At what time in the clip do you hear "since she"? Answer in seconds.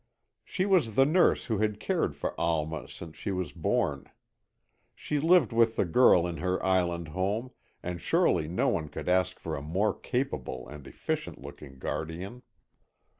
2.87-3.29